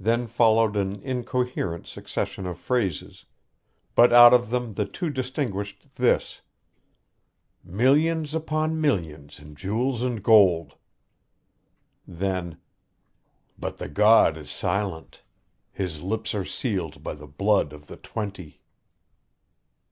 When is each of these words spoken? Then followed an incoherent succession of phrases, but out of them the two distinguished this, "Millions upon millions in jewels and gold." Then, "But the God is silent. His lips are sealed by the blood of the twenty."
Then 0.00 0.26
followed 0.26 0.74
an 0.74 0.96
incoherent 1.04 1.86
succession 1.86 2.46
of 2.48 2.58
phrases, 2.58 3.26
but 3.94 4.12
out 4.12 4.34
of 4.34 4.50
them 4.50 4.74
the 4.74 4.84
two 4.86 5.08
distinguished 5.08 5.86
this, 5.94 6.40
"Millions 7.62 8.34
upon 8.34 8.80
millions 8.80 9.38
in 9.38 9.54
jewels 9.54 10.02
and 10.02 10.20
gold." 10.20 10.74
Then, 12.08 12.58
"But 13.56 13.78
the 13.78 13.88
God 13.88 14.36
is 14.36 14.50
silent. 14.50 15.22
His 15.70 16.02
lips 16.02 16.34
are 16.34 16.44
sealed 16.44 17.04
by 17.04 17.14
the 17.14 17.28
blood 17.28 17.72
of 17.72 17.86
the 17.86 17.98
twenty." 17.98 18.62